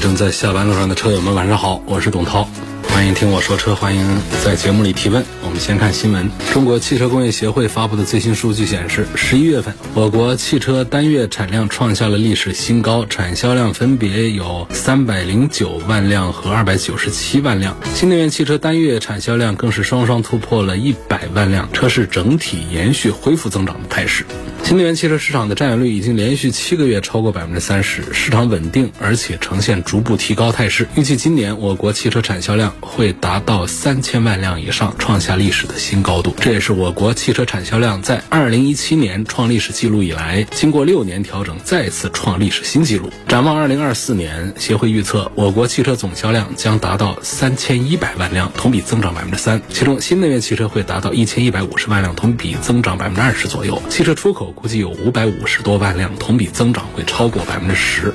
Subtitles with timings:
[0.00, 2.48] 正在下班路上的车友们，晚上好，我是董涛，
[2.88, 5.22] 欢迎听我说车，欢迎在节目里提问。
[5.44, 24.24] 我们先看新闻，中国汽车工业协会发布的最新数据显示，十一月份我国汽车单月产量创下了历史新高，产销量分别有三百零九万辆和二百九十七万辆，新能源汽车单月产销量更是双双突破了一百万辆，车市整体延续恢复增长的态势。
[24.62, 30.86] 新能源汽车市场的占有率已经连续七个月超过百分之三十，市场稳定，而且呈现逐步提高态势。
[30.94, 36.36] 预计今年我国汽车产销量会达到三千万辆以上，创下历史的新高度。
[36.40, 43.10] 这也是我国汽车产销量在二零一七年创历史记录以来，经过六年调整再次创历史新纪录。
[43.26, 49.60] 展望二零二四年，协会预测我国汽车总销量将达到三千一百万辆，同比增长百分之三。
[49.68, 53.82] 其中新能源汽车会达到一千一百五十万辆，同比增长百分之二十左右。
[53.88, 58.12] 汽车出口估计有五百五十多万辆，同比增长会超过百分之十。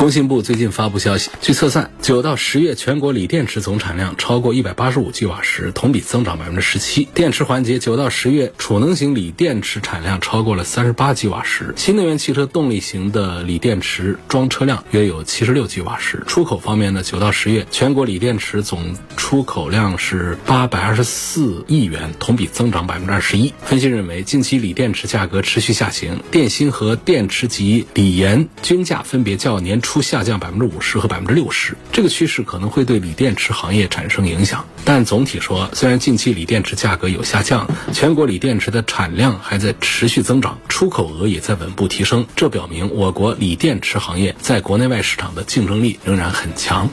[0.00, 7.06] 工信部最近发布消息，据测算，九到十月全国锂电池总产量超过一百八十五 g 瓦时，同比增长百分之十七。
[7.12, 11.74] 电池环节，九到十月储能型锂电池产量超过了三十八 g 瓦时。
[11.76, 16.22] 新能源汽车动力型的锂电池装车量约有七十六 g 瓦时。
[16.26, 23.52] 出口方面呢，九到十月全国锂电池总出口量是八百二十四亿元，同比增长百分之二十一。
[23.66, 29.89] 分析认为，近期锂电池价格持续下行，电芯和电池及锂盐均价分别较年初。
[29.90, 34.64] 出下降百分之五十和百分之六十，这个趋势可能会对锂电池行业产生影响。
[34.84, 46.88] 但总体说，虽然近期锂电池价格有下降，全国锂电池的产量还在持续增长，出口额也在稳步提升，这表明我国锂电池行业在国内外市场的竞争力仍然很强。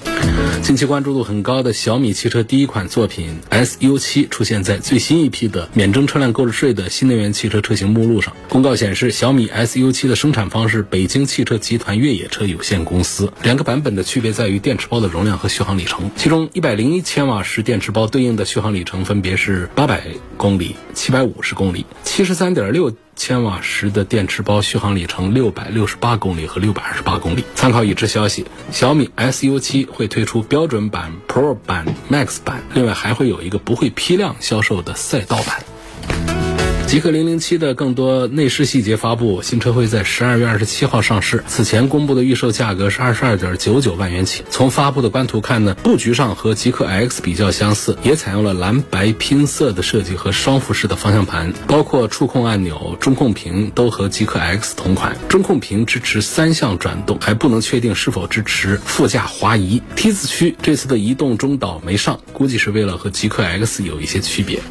[0.64, 8.36] 近期关注度很高的小米汽车第一款作品 SU7 出现在最新一批的免征车辆购置税的新能源汽车车型目录上。
[8.50, 13.32] 公告显示，小米 SU7 的生产方是北京汽车集团越野车有限公司。
[13.44, 16.10] 两个版本的区别在于电池包的容量和续航里程。
[16.16, 20.04] 其中，一百零一千瓦时电池包对应的续航里程分别是八百
[20.38, 27.44] 公里、七百五十公里；七十三点六千瓦时的电池包续航里程六百六十八公里和六百二十八公里。
[27.56, 36.47] 参考已知消息，小米 SU7 会推出标准版、Pro 版、Max 版，另外还会有一个不会批量销售的赛道版。
[36.88, 41.44] 极氪零零七的更多内饰细节发布，新车会在十二月二十七号上市。
[41.46, 44.46] 此前公布的预售价格是二十二点九九万元起。
[44.50, 55.18] 从发布的官图看呢，布局上和极氪 X 比较相似，也采用了蓝白拼色的设计和双幅式的方向盘，包括触控按钮、中控屏都和极氪 X 同款。
[55.28, 59.84] 中控屏支持三项转动，还不能确定是否支持副驾滑移。
[59.98, 64.62] T 字区这次的移动中岛没上，估计是为了和极氪 X 有一些区别。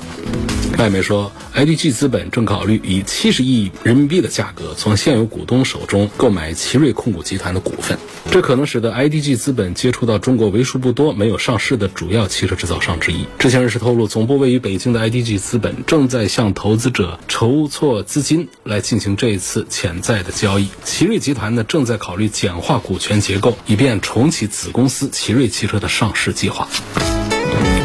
[0.78, 7.98] 外媒说，IDG 资资本正考虑以七十亿人民币的价格从现有股东手中购买奇瑞控股集团的股份，
[8.30, 13.26] 这可能使得 IDG 资本接触到中国为数不多没有上市的主要汽车制造商之一。
[13.40, 20.68] 知情人士透露，总部位于北京的 IDG 资本正在向投资者筹措资金来进行这一次潜在的交易。
[20.84, 26.68] 奇瑞集团呢，正在考虑简化股权结构，以便重启子公司奇瑞汽车的上市计划。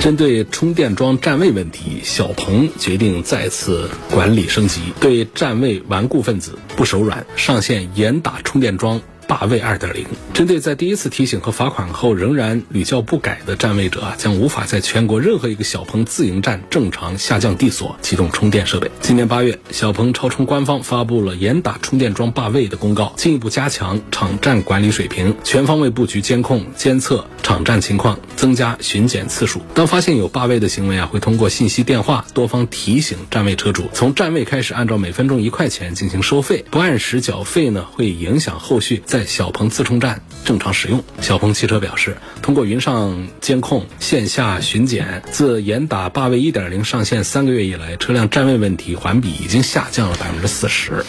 [0.01, 8.99] 针对充电桩占位问题，小鹏决定再次管理升级，对占位顽固分子不手软，上线严打充电桩。
[9.31, 18.91] 霸位二点零，针对在第一次提醒和罚款后仍然屡教不改的占位者啊，将无法在全国任何一个小鹏自营站正常下降地锁启动充电设备。
[18.99, 29.61] 今年八月，小鹏超充官方发布了严打充电桩霸位的公告，进一步加强场站管理水平，全方位布局监控监测场站情况，增加巡检次数。
[29.73, 41.03] 当发现有霸位的行为啊，会通过信息电话多方提醒占位车主，从占位开始按照每分钟一块钱进行收费，不按时缴费呢，会影响后续在小鹏自充站正常使用。
[41.21, 51.05] 小鹏汽车表示，通过云上监控、线下巡检，自严打霸位一点零上线三个月以来，车辆占位问题环比已经下降了百分之四十。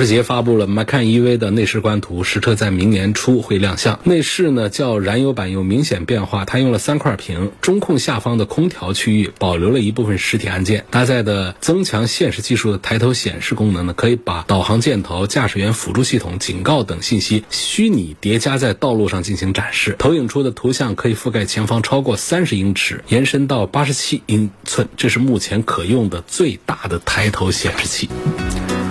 [0.00, 4.00] 保时捷发布了 Macan EV 的内饰官图，实车在明年初会亮相。
[4.04, 19.96] 内饰呢较燃油版有明显变化，它用了三块屏，中控下方的空调区域保留了一部分实体按键，搭载的增强现实技术的抬头显示功能呢，可以把导航箭头、驾驶员辅助系统、警告等信息虚拟叠加在道路上进行展示。
[19.98, 28.08] 投影出的图像可以覆盖前方超过三十英尺，延伸到八十七英寸，这是目前可用的最大的抬头显示器。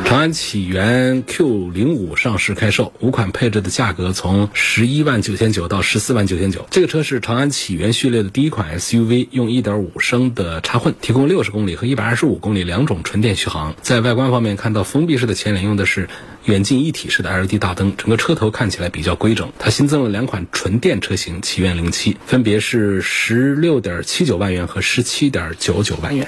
[0.10, 6.66] 长安启源 Q 零五上市开售，五款配置的价格从十一万九千九到十四万九千九。
[6.72, 13.76] 这个车是长安启源序列的第一款 SUV，用一点五升的插混，提供六十公里和一百二十五公里两种纯电续航。
[13.84, 16.10] 在外观方面，看到封闭式的前脸用的是
[16.46, 19.54] 远近一体式的 LED 大灯，整个车头看起来比较规整。
[19.60, 26.28] 它新增了两款纯电车型，启源零七，分别是十六点七九万元和十七点九九万元。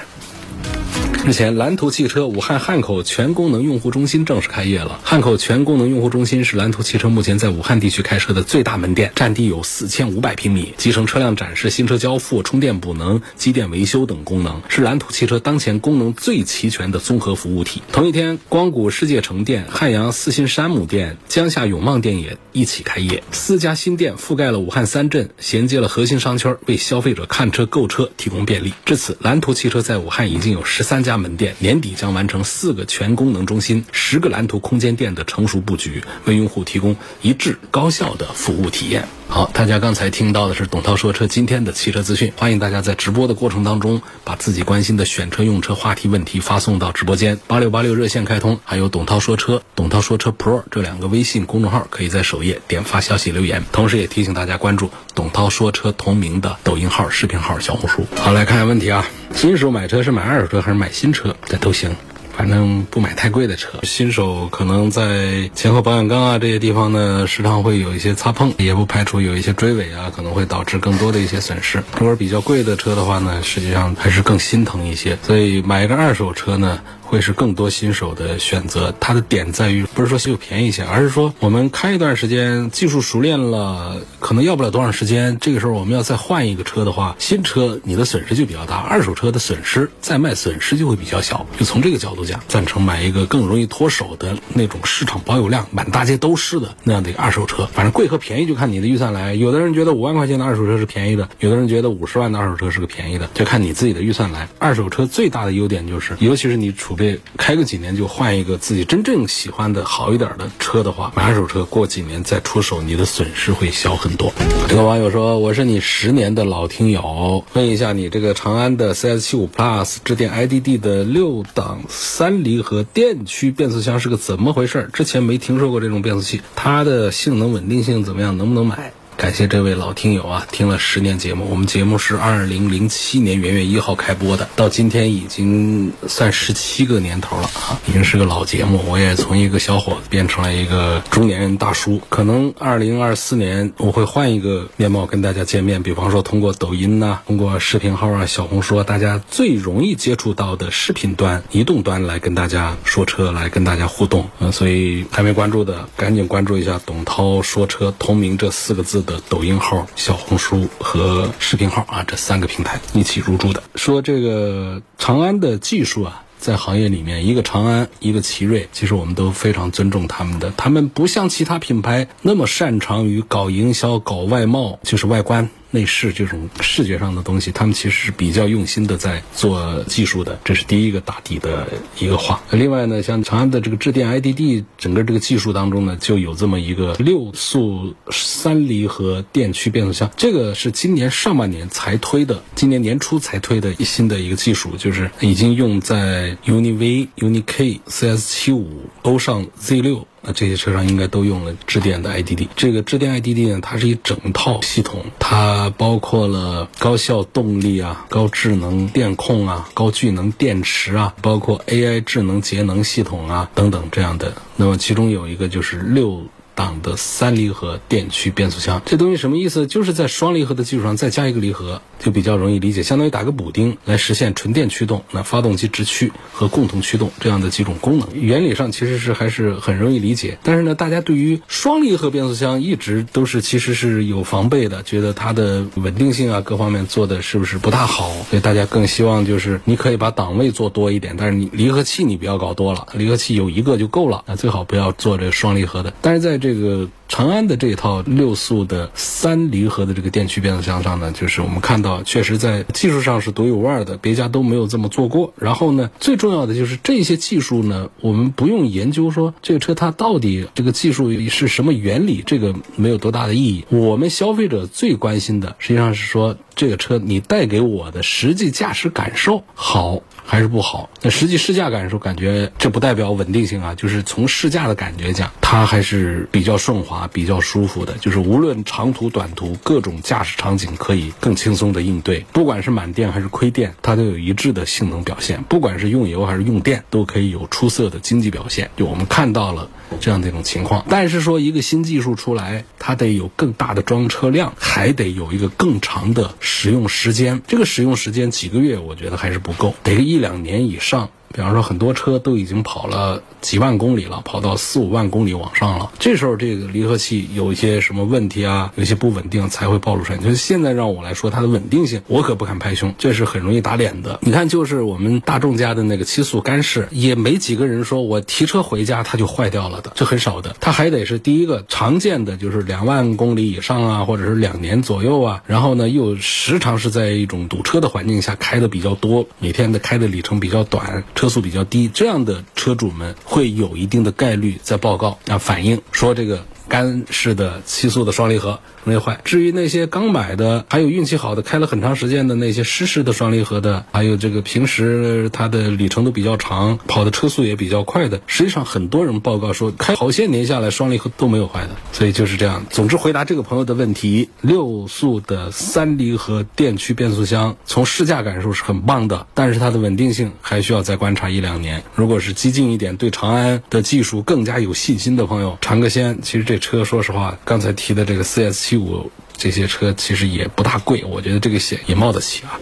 [1.24, 4.98] 日前，蓝图汽车武汉汉口全功能用户中心正式开业了。
[5.04, 17.82] 汉口全功能用户中心是蓝图汽车目前在武汉地区开设的最大门店，占地有四千五百平米，集成车辆展示、新车交付、充电补能、机电维修等功能，是蓝图汽车当前功能最齐全的综合服务体。
[17.92, 28.74] 同一天，光谷世界城店、汉阳四新山姆店、江夏永旺店也一起开业，四家新店覆盖了武汉三镇，衔接了核心商圈，为消费者看车购车提供便利。
[28.84, 31.11] 至此，蓝图汽车在武汉已经有十三家。
[31.12, 39.06] 家门店年底将完成四个全功能中心、十个蓝图空间店的成熟布局，为用户提供一致高效的服务体验。
[39.28, 58.06] 好，大家刚才听到的是董涛说车今天的汽车资讯，欢迎大家在直播的过程当中把自己关心的选车用车话题问题发送到直播间，八六八六热线开通，还有董涛说车、董涛说车 Pro 这两个微信公众号可以在首页点发消息留言，同时也提醒大家关注董涛说车同名的抖音号、视频号、小红书。
[58.16, 61.34] 好，来看下问题啊，新手买车是买二手车还是买新车？
[61.46, 61.94] 这都行。
[62.34, 71.82] 反正不买太贵的车，新手可能在前后保险杠啊这些地方呢，时常会有一些擦碰，也不排除有一些追尾啊，可能会导致更多的一些损失。
[71.98, 75.18] 如果比较贵的车的话呢，实际上还是更心疼一些。
[75.22, 76.80] 所以买一个二手车呢。
[77.12, 85.36] 会是更多新手的选择，它的点在于不是说就便宜一些，而是说我们开一段时间，技术熟练了，可能要不了多长时间。
[85.38, 91.46] 这个时候我们要再换一个车的话，新车你的损失就比较大，二手车的损失再卖损失就会比较小。
[91.58, 97.68] 就从这个角度讲，赞成买一个更容易脱手的那种市场保有量满大街都是的那样的一个二手车。
[97.74, 99.34] 反正贵和便宜就看你的预算来。
[99.34, 104.48] 有的人觉得五万块钱的二手车是便宜的，有的人觉得五十万的二手车是个便宜的，就看你自己的预算来。
[104.58, 107.01] 二手车最大的优点就是，尤其是你储备。
[107.36, 114.32] 开个几年就换一个自己真正喜欢的好一点的车的话，买二手车过几年再出手，你的损失会小很多。
[114.68, 124.88] 这个网友说：“我是你十年的老听友，问一下你这个长安的 CS 七五 Plus 致电 IDD 的六档三离合电驱变速箱是个怎么回事？
[124.92, 128.36] 之前没听说过这种变速器，它的性能稳定性怎么样？
[128.38, 138.82] 能不能买？”感谢这位老听友啊，听了十年节目，我们节目是二零零七年元月一号开播的，到今天已经算十七个年头了啊，已经是个老节目。
[138.88, 154.28] 我也从一个小伙子变成了一个中年人大叔，可能二零二四年我会换一个面貌跟大家见面，比方说通过抖音呐，通过视频号啊、小红书，大家最容易接触到的视频端、移动端来跟大家说车，来跟大家互动。
[154.40, 159.20] 嗯，所以还没关注的，赶紧关注一下“董涛说车”同名这四个字的。
[159.28, 163.62] 抖音号、小红书和视频号啊，这三个平台一起入驻的。
[163.76, 170.52] 说这个长安的技术啊，在行业里面，一个长安，一个奇瑞，其实我们都非常尊重他们的。
[170.56, 175.48] 他们不像其他品牌那么擅长于搞营销、搞外贸，就是外观。
[175.72, 181.66] 内饰这种视觉上的东西，他们其实是比较用心的在做技术的，这是第一个打底的
[181.98, 182.40] 一个话。
[182.50, 200.06] 另外呢，像长安的这个致电 IDD，整个这个技术当中呢，就有这么一个六速三离合电驱变速箱，这个是今年上半年才推的，今年年初才推的一新的一个技术，就是已经用在 UNI V、UNI K、CS 七五、欧尚 Z 六。
[200.22, 202.48] 那这些车上应该都用了智电的 IDD。
[202.56, 214.32] 这个智电 IDD 呢，它是一整套系统，它包括了高效动力啊、高智能电控啊、高聚能电池啊，包括 AI 智能节能系统啊等等这样的。
[214.56, 216.22] 那么其中有一个就是六
[216.54, 218.82] 档的三离合电驱变速箱。
[218.84, 219.66] 这东西什么意思？
[219.66, 228.08] 就是在双离合的基础上再加一个离合，就比较容易理解，相当于打个补丁来实现纯电驱动、那发动机直驱和共同驱动这样的几种功能。
[228.14, 245.92] 原理上其实是还是很容易理解，但是呢，大家对于双离合变速箱一直都是其实是有防备的，觉得它的稳定性啊各方面做的是不是不大好，所以大家更希望就是你可以把档位做多一点，但是你离合器你不要搞多了，离合器有一个就够了，那最好不要做这双离合的。
[246.00, 255.32] 但是在这个长安的这一套六速的三离合的这个电驱变速箱上呢，就是我们看到确实在技术上是独一无二的，别家都没有这么做过。
[255.38, 263.64] 然后呢，最重要的就是这些技术呢，我们不用研究说这个车它到底这个技术是什么原理，这个没有多大的意义。
[263.68, 270.88] 我们消费者最关心的实际上是说这个车你带给我的实际驾驶感受好还是不好。
[271.02, 277.02] 那实际试驾感受感觉这不代表稳定性啊，就是从试驾的感觉讲，它还是比较顺滑。
[277.12, 282.24] 比较舒服的，就是无论长途短途，各种驾驶场景可以更轻松的应对。
[282.32, 285.42] 不管是满电还是亏电，它都有一致的性能表现。
[285.42, 288.70] 不管是用油还是用电，都可以有出色的经济表现。
[288.76, 289.68] 就我们看到了
[290.00, 290.86] 这样的一种情况。
[290.88, 297.40] 但是说一个新技术出来，它得有更大的装车量，还得有一个更长的使用时间。
[297.46, 301.08] 这个使用时间几个月，我觉得还是不够，得个一两年以上。
[301.32, 305.90] 比方说，很多车都已经跑了几万公里了，跑到四五万公里往上了。
[305.98, 310.18] 这时候，这个离合器有一些什么问题啊，有些不稳定才会暴露出来。
[310.18, 314.18] 就是现在让我来说它的稳定性，我可不敢拍胸，这是很容易打脸的。
[314.22, 320.54] 你看，就是我们大众家的那个七速干式，也没几个人说我提车回家它就坏掉了的，这很少的。
[320.60, 325.42] 它还得是第一个常见的，就是两万公里以上啊，或者是两年左右啊。
[325.46, 331.04] 然后呢，又时常是在一种堵车的环境下开的比较多，每天的开的里程比较短。
[331.22, 336.44] 车速比较低，这样的车主们会有一定的概率在报告啊反映说这个。
[336.72, 339.20] 干式的七速的双离合容易坏。
[339.24, 351.76] 至于那些刚买的，还有运气好的开了很长时间的那些湿式的双离合的，还有这个平时它的里程都比较长，跑的车速也比较快的，实际上很多人报告说开好些年下来双离合都没有坏的。
[351.92, 352.64] 所以就是这样。
[352.70, 361.84] 总之回答这个朋友的问题，六速的三离合电驱变速箱从试驾感受是很棒的，但是它的稳定性还需要再观察一两年。
[361.94, 366.20] 如果是激进一点，对长安的技术更加有信心的朋友，尝个鲜。
[366.22, 366.61] 其实这。
[366.62, 372.56] 车说实话，刚才提的这个 CS 七五这些车其实也不大贵，我觉得这个险也冒得起啊。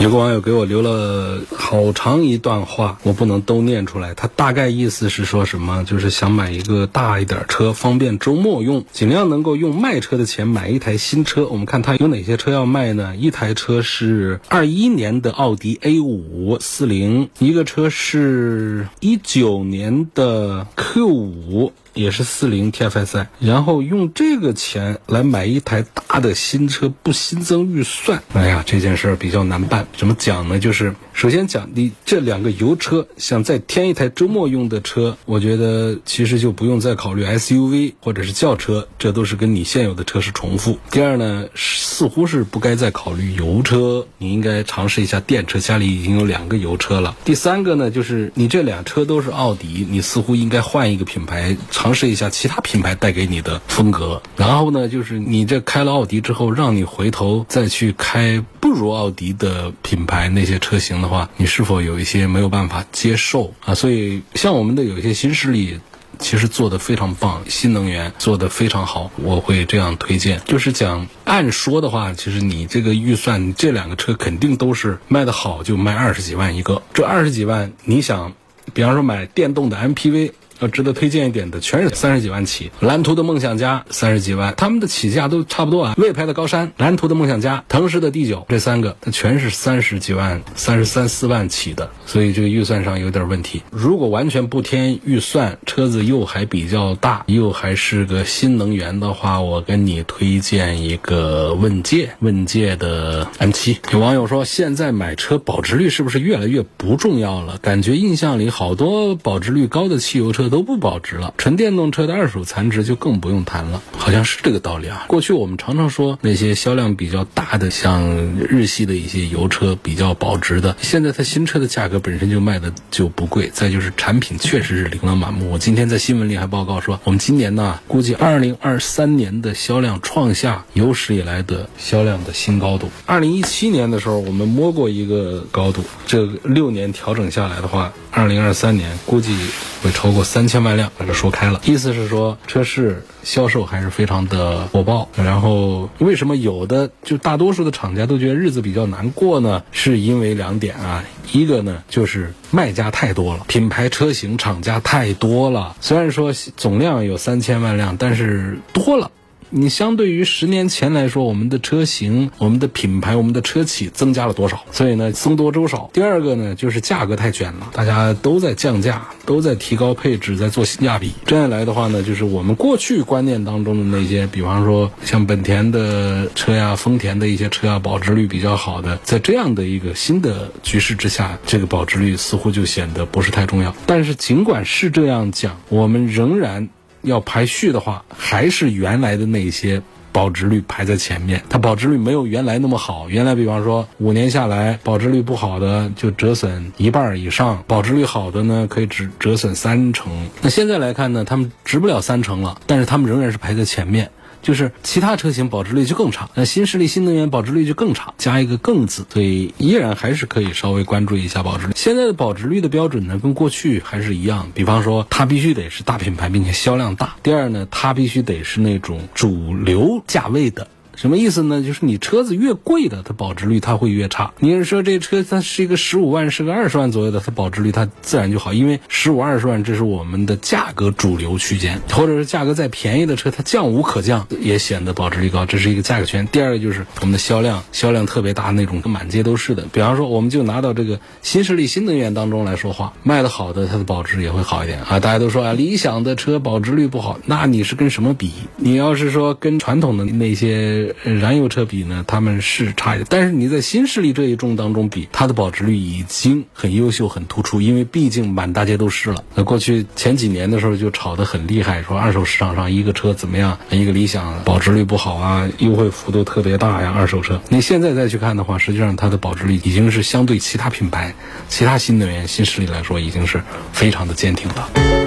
[0.00, 4.12] 有个网友给我留了好长一段话，我不能都念出来。
[4.12, 5.84] 他大概意思是说什么？
[5.84, 11.46] 就是想买一个大一点车，方便周末用，尽量能够用卖车的钱买一台新车。
[11.46, 13.16] 我们看他有哪些车要卖呢？
[13.16, 21.72] 一台车是二一年的奥迪 A 五四零，一个车是一九年的 Q 五。
[21.94, 29.86] 也是四零 TFSI，然后用这个钱来买一台大的新车，不新增预算，哎呀，这件事儿比较难办。
[29.96, 30.58] 怎么讲呢？
[30.58, 40.76] 就是首先讲，你这两个油车想再添一台周末用的车，我觉得其实就不用再考虑 SUV 或者是轿车，这都是跟你现有的车是重复。
[40.90, 47.16] 第二呢，似乎是不该再考虑油车，你应该尝试一下电车，家里已经有两个油车了。
[47.24, 51.56] 第三个呢，就是你这俩车都是奥迪，你似乎应该换一个品牌。
[51.70, 63.74] 尝试一下其他品牌带给你的风格，然后呢，就是你这开了奥迪之后，让你回头再去开不如奥迪的品牌那些车型的话，你是否有一些没有办法接受啊？
[63.74, 65.78] 所以，像我们的有一些新势力，
[66.18, 70.40] 其实做的非常棒，新能源做的非常好，我会这样推荐。
[70.46, 76.82] 就是讲按说的话，其实你这个预算，这两个车肯定都是卖的好，就卖二十几万一个。
[76.94, 78.32] 这二十几万，你想，
[78.72, 80.32] 比方说买电动的 MPV。
[80.64, 82.70] 要值得推荐一点的，全是三十几万起。
[82.80, 85.94] 蓝图的梦想家三十几万，他们的起价都差不多啊。
[85.98, 93.62] 魏牌的高山、蓝图的梦想家、腾势的 D 九，这三个它全是三十几万、三十三四万起的，所以这个预算上有点问题。
[93.70, 103.76] 如果完全不添预算，车子又还比较大，又还是个新能源的话，我跟你推荐一个问界，问界的 M 七。
[103.92, 107.58] 有网友说，现在买车保值率是不是越来越不重要了？
[107.58, 110.48] 感觉印象里好多保值率高的汽油车。
[110.54, 115.04] 都不保值了，纯电动车的二手残值就更不用谈了，好像是这个道理啊。
[115.08, 125.50] 过去我们常常说那些销量比较大的，像日系的一些油车比较保值的，现在它新车的价格本身就卖的就不贵，再就是产品确实是琳琅满目。
[125.50, 132.88] 我今天在新闻里还报告说，我们今年呢估计二零二三年的销量创下有史以来的销量的新高度。
[133.06, 139.36] 二零一七年的时候我们摸过一个高度，这六年调整下来的话，二零二三年估计
[139.82, 140.22] 会超过。
[140.34, 145.08] 三千万辆，把这说开了，意思是说车市销售还是非常的火爆。
[145.16, 149.62] 然后为什么有的就大多数的厂家都觉得日子比较难过呢？
[149.70, 155.76] 是因为两点啊，一个呢就是卖家太多了，品牌车型厂家太多了。
[155.80, 159.12] 虽然说总量有三千万辆，但是多了。
[159.56, 164.64] 你相对于十年前来说，我们的车型、我们的品牌、我们的车企增加了多少？
[164.72, 165.88] 所以呢，僧多粥少。
[165.92, 171.12] 第二个呢，就是价格太卷了，大家都在降价，都在提高配置，在做性价比。
[171.24, 183.72] 这样来的话呢，就是我们过去观念当中的那些，比方说像本田的车呀、丰田的一些车啊，保值率比较好的，在这样的一个新的局势之下，这个保值率似乎就显得不是太重要。
[183.86, 186.68] 但是尽管是这样讲，我们仍然。
[187.04, 189.80] 要排序的话，还是原来的那些
[190.10, 191.42] 保值率排在前面。
[191.48, 193.08] 它保值率没有原来那么好。
[193.08, 200.12] 原来比方说五年下来，保值率不好的就折损一半以上，保值率好的呢可以只折损三成。
[200.42, 204.10] 那现在来看呢，他们值不了三成了，但是他们仍然是排在前面。
[204.44, 211.72] 就是其他车型保值率就更差，那新势力新能源保值率就更差，加一个更字，所以依然还是可以稍微关注一下保值率。
[211.74, 220.68] 现在的保值率的标准呢，跟过去还是一样，比方说它必须得是大品牌，并且销量大；第二呢，它必须得是那种主流价位的。
[220.96, 221.62] 什么意思呢？
[221.62, 224.32] 就是你车子越贵的，它保值率它会越差。
[224.38, 236.26] 你是说这车它是一个十五万，是个二十万左右的，它保值率它自然就好，因为十五二十万这是我们的价格主流区间，或者是价格再便宜的车，它降无可降，也显得保值率高，这是一个价格圈。
[236.28, 239.64] 第二个就是我们的销量，销量特别大那种，满街都是的。
[239.72, 245.00] 比方说，我们就拿到这个新势力新能源当中来说话，卖的好的，它的保值也会好一点啊。
[245.00, 248.30] 大家都说啊，理想的车保值率不好，那你是跟什么比？
[248.56, 250.83] 你要是说跟传统的那些。
[251.02, 259.22] 燃油车比呢，他们是差一点，但是你在新势力这一众当中比，它的保值率已经很优秀、很突出，因为毕竟满大街都是了。
[259.34, 267.40] 那过去前几年的时候就炒得很厉害，说二手市场上一个车怎么样，一个理想保值率不好啊，优惠幅度特别大呀，二手车。
[267.48, 271.14] 你现在再去看的话，实际上它的保值率已经是相对其他品牌、
[271.48, 275.03] 其他新能源新势力来说，已经是非常的坚挺了。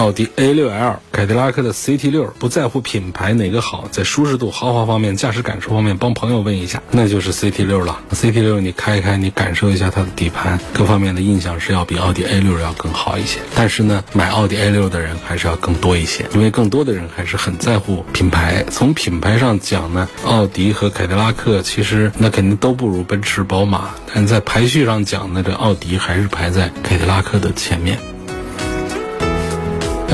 [0.00, 8.00] 奥迪 A6L、凯迪拉克的 CT6，不在乎品牌哪个好，在舒适度、豪华方面、驾驶感受方面，帮朋友问一下，那就是 CT6 了。
[8.10, 13.40] CT6 你开一开，你感受一下它的底盘，各方面的印象是要比奥迪 A6 要更好一些。
[13.54, 18.64] 但是呢，买奥迪 A6 的人还是要更多一些，因为更多的人还是很在乎品牌。
[18.70, 27.98] 从品牌上讲呢，奥迪和凯迪拉克其实那肯定都不如奔驰、宝马，但在排序上讲呢，这奥迪还是排在凯迪拉克的前面。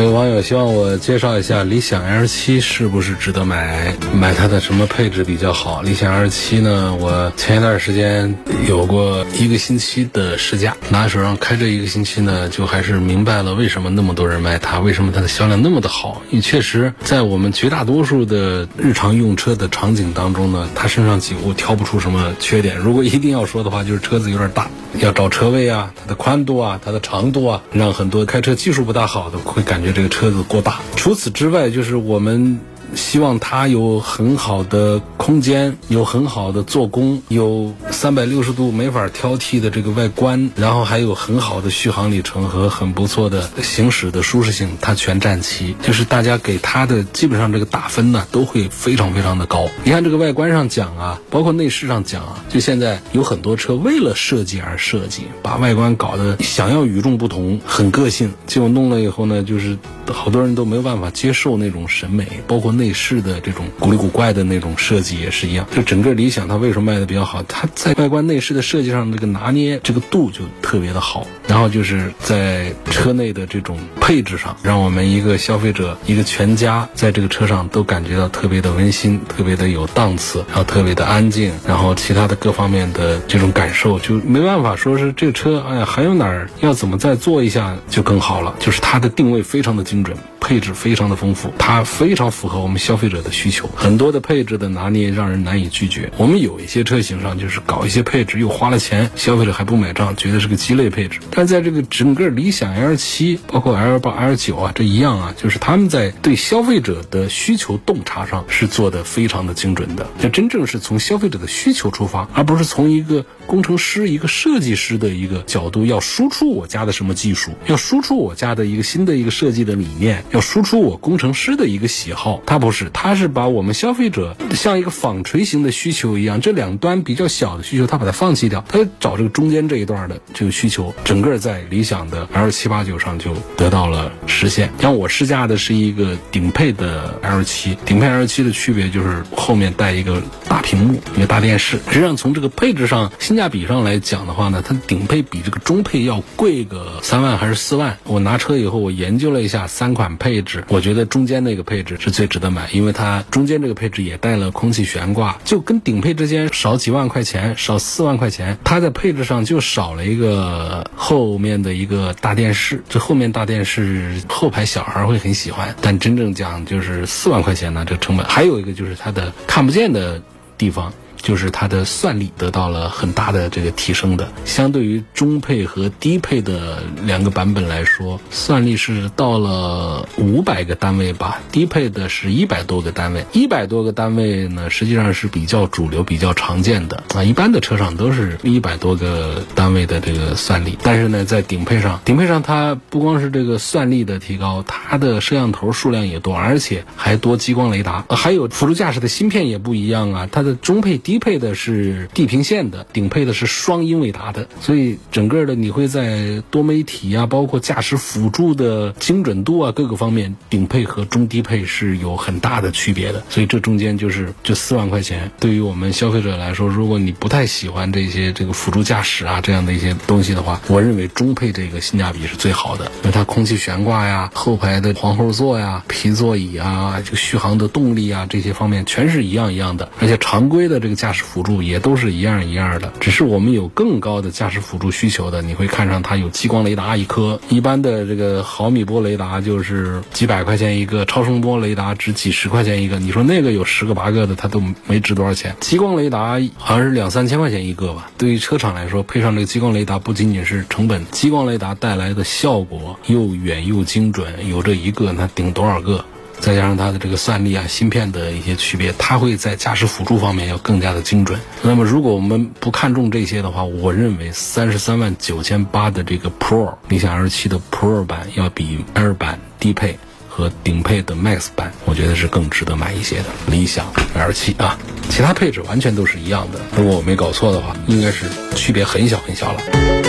[0.02, 3.96] 有网友希望我介绍一下理想 L7 是不是值得买？
[4.14, 5.80] 买它的什么配置比较好？
[5.80, 6.94] 理想 L7 呢？
[7.00, 8.36] 我前一段时间
[8.68, 16.20] 有过一个星期的试驾，拿手上开这一个星期呢，就还是明白了为什么那么多人买它，为什么它的销量那么的好。
[16.30, 22.76] 因为确实在我们绝大多数的日常用车的场景当中呢，它身上几乎挑不出什么缺点。
[22.76, 29.85] 如果一定要说的话，就是车子有点大，要找车位啊，它的宽度啊，它的长度啊，让很多开车技术不大好的会感觉。
[29.92, 32.58] 这个车子过大，除此之外，就是我们。
[32.94, 45.74] 希望它有很好的空间，有很好的做工，有三百六十度没法挑剔的这个外观，然后还有很好的续航里程和很不错的行驶的舒适性，它全占齐。
[45.82, 49.68] 就是大家给它的基本上这个打分呢，都会非常非常的高。
[49.82, 62.75] 你看这个外观上讲啊，包括内饰上讲啊，就现在有很多车为了设计而设计，把外观搞得想要与众不同，很个性，结果弄了以后呢，就是好多人都没有办法接受那种审美，包括。
[62.76, 67.42] 内饰的这种古里古怪的那种设计也是一样，就整个理想它为什么卖的比较好？
[67.44, 88.54] 它在外观内饰的设计上这个拿捏这个度就特别的好，然后就是在车内的这种配置上，让我们一个消费者一个全家在这个车上都感觉到特别的温馨，特别的有档次，然后特别的安静，然后其他的各方面的这种感受就没办法说是这个车，哎呀还有哪儿要怎么再做一下就更好了？
[88.58, 90.16] 就是它的定位非常的精准。
[90.46, 93.68] 配置非常的丰富，它非常符合我们消费者的需求。
[93.74, 96.12] 很多的配置的拿捏让人难以拒绝。
[96.16, 101.18] 我们有一些车型上就是搞一些配置又花了钱，消费者还不买账，觉得是个鸡肋配置。
[101.32, 110.06] 但在这个整个理想 L 七，包括 L 八、L 九啊，这一样啊，就是他们在对消费者的需求洞察上是做的非常的精准的。
[110.20, 120.24] 这真正是从消费者的需求出发，而不是从一个工程师、一个设计师的一个角度要输出我家的什么技术，要输出我家的一个新的一个设计的理念。
[120.36, 134.70] 要输出我工程师的一个喜好，它不是，它是把我们消费者像一个纺锤形的需求一样，这两端比较小的需求，它把它放弃掉，它找这个中间这一段的这个需求，整个在理想的 L 七八九上就得到了实现。
[134.78, 141.78] 像我试驾的是一个顶配的 L 七，顶配 L 七的区别就是后面带一个大屏幕，一个大电视。
[141.88, 147.96] 实际上从这个配置上、性价比上来讲的话呢，它顶配比这个中配要贵个三万还是四万。
[148.04, 162.82] 我拿车以后，我研究了一下三款配配置，我觉得中间那个配置是最值得买，因为它中间这个配置也带了空气悬挂，就跟顶配之间少几万块钱，少四万块钱，它在配置上就少了一个后面的一个大电视。
[162.88, 170.20] 这后面大电视后排小孩会很喜欢，但真正讲就是四万块钱呢，这成本还有一个就是它的看不见的
[170.58, 170.92] 地方。
[171.26, 187.02] 就是它的算力得到了很大的这个提升的，相对于中配和低配的两个版本来说，算力是到了五百个单位吧，低配的是一百多个单位，一百多个单位呢，实际上是比较主流、比较常见的。
[187.12, 201.15] 啊，一般的车上都是一百多个单位的这个算力，但是呢，在顶配上，顶配上它不光是这个算力的提高，它的摄像头数量也多，而且还多激光雷达，还有辅助驾驶的芯片也不一样啊，它的中配低。
[201.16, 213.24] 低配的是地平线的，顶配的是双英伟达的，所以整个的你会在多媒体啊，包括驾驶辅助的精准度啊各个方面，顶配和中低配是有很大的区别的。
[213.30, 245.54] 所以这中间就是这四万块钱，对于我们消费者来说，如果你不太喜欢这些这个辅助驾驶啊这样的一些东西的话，我认为中配这个性价比是最好的，因为它空气悬挂呀、后排的皇后座呀、皮座椅啊、这个续航的动力啊这些方面全是一样一样的，而且常规的这个驾驾驶辅助也都是一样一样的，只是我们有更高的驾驶辅助需求的，你会看上它有激光雷达一颗，一般的这个毫米波雷达就是几百块钱一个，超声波雷达值几十块钱一个，你说那个有十个八个的，它都没值多少钱。
[245.60, 248.10] 激光雷达好像是两三千块钱一个吧。
[248.18, 256.04] 对于车厂来说，配上这个激光雷达不仅仅是成本，激光雷达带来的效果又远又精准，有这一个那顶多少个？
[256.38, 261.38] 再加上它的这个算力啊、芯片的一些区别，它会在驾驶辅助方面要更加的精准。
[261.62, 273.24] 那么，如果我们不看重这些的话，我认为三十三万九千八的这个 Pro 理想 L 七的 Pro 版要比 L 版低配和顶配的 Max 版，我觉得是更值得买一些的。
[273.46, 276.60] 理想 L 七啊，其他配置完全都是一样的。
[276.76, 280.05] 如果我没搞错的话，应该是区别很小很小了。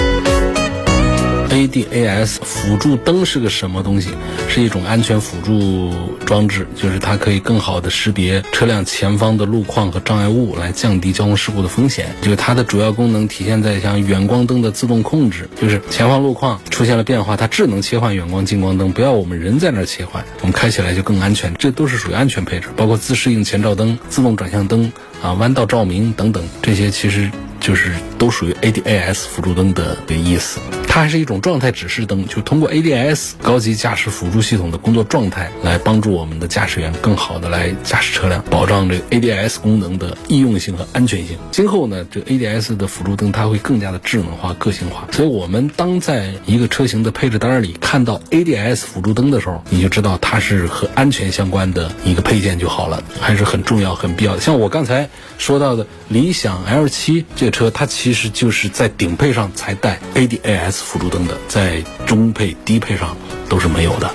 [1.58, 4.12] ADAS 辅助灯是个什么东西？
[4.48, 5.91] 是一种安全辅助
[6.24, 12.15] 装置，就是它可以更好的识别车辆前方的路况和障碍物，来降低交通事故的风险。
[12.22, 21.52] 就是它的主要功能体现在像远光灯的自动控制，就是前方路况出现了变化，它智能切换远光、近光灯，不要我们人在那儿切换，我们开起来就更安全。
[21.56, 24.91] 这都是属于安全配置，包括自适应前照灯、自动转向灯
[25.24, 27.32] 啊、弯道照明等等，这些其实。
[27.60, 30.60] 就是都属于 ADAS 辅助灯的的意思，
[30.98, 41.38] 它还是一种状态指示灯，就通过 ADS 高级驾驶辅助系统的工作状态，来帮助我们的驾驶员更好的来驾驶车辆，保障这个 ADS 功能的易用性和安全性。
[41.52, 54.42] 今后呢，这 ADS 的辅助灯它会更加的智能化、个性化，所以我们当在一个车型的配置单里看到 ADS 辅助灯的时候，你就知道它是和安全相关的一个配件就好了，还是很重要、很必要的。
[54.42, 55.08] 像我刚才
[55.38, 57.52] 说到的理想 L7 这。
[57.52, 63.17] 车它其实就是在顶配上才带 ADAS 辅助灯的，在中配、低配上
[63.50, 64.10] 都是没有的。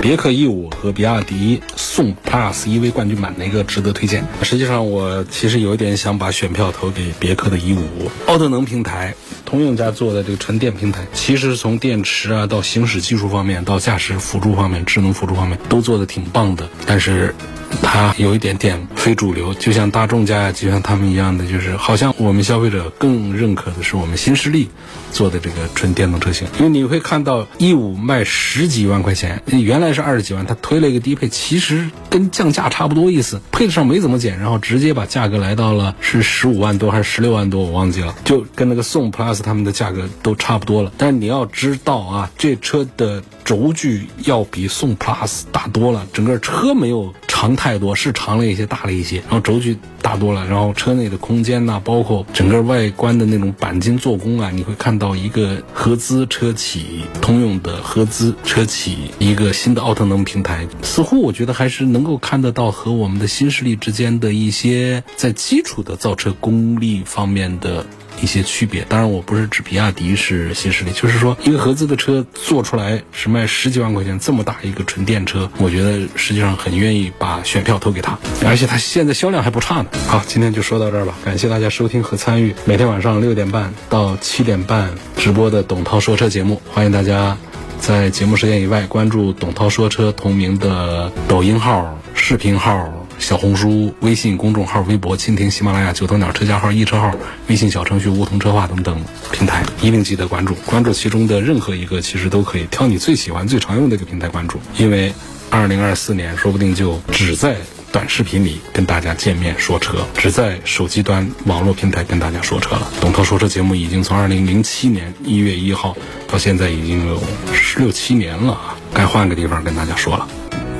[0.00, 4.24] 别克 E 五和比亚迪宋 Plus EV 冠军版哪个值得推荐？
[4.42, 9.14] 实际上，我其实有一点想把选票投给别克的 E 五，奥特能平台，
[9.44, 17.34] 通用家做的这个纯电平台，其实从电池啊到行驶技术方面，到驾驶辅助方面、智能辅助方面都做的挺棒的，但是。
[17.80, 24.68] 它有一点点非主流，就像大众家，就像他们一样的，就是好像我们消费者更认可的是我们新势力
[25.12, 26.46] 做的这个纯电动车型。
[26.58, 40.92] 因为你会看到 E 五卖十几万块钱，原来是二十几万，它推了一个低配，其实跟降价差不多意思，配置上没怎么减，然后直接把价格来到了是十五万多还是十六万多，我忘记了，就跟那个宋 Plus 他们的价格都差不多了。
[40.96, 47.12] 但是你要知道啊，这车的轴距要比宋 Plus 大多了，整个车没有。
[47.34, 67.86] 长太多是长了一些，大了一些，然后轴距大多了，然后车内的空间呐，包括整个外观的那种钣金做工啊，你会看到一个合资车企，通用的合资车企，一个新的奥特能平台，似乎我觉得还是能够看得到和我们的新势力之间的一些在基础的造车功力方面的。
[68.20, 68.84] 一些区别。
[68.88, 79.86] 当然，我不是指比亚迪是新势力，就是说一个合资的车做出来是卖十几万块钱这么大一个纯电车，我觉得实际上很愿意把选票投给他，而且他现在销量还不差呢。
[80.06, 87.36] 好，今天就说到这儿吧，感谢大家收听和参与每天晚上六点半到七点半直播的董涛说车节目，欢迎大家
[87.78, 93.01] 在节目时间以外关注董涛说车同名的抖音号、视频号。
[93.22, 97.14] 小红书、微信公众号、微博、蜻蜓、喜马拉雅、九头鸟车架号、易车号、
[97.48, 100.54] 微信小程序梧桐车话等等平台，一定记得关注。
[100.66, 104.58] 关注其中的任何一个，其实都可以挑你最喜欢、最常用的一个平台关注。
[104.76, 105.14] 因为
[105.50, 107.56] 二零二四年说不定就只在
[107.92, 112.90] 短视频里跟大家见面说车，只在手机端网络平台跟大家说车了。
[113.00, 120.26] 董涛说车节目已经从二零零七年一月一号到现在已经有十六七年了啊，该换个地方跟大家说了。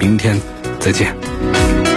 [0.01, 0.41] 明天
[0.81, 1.92] 再见。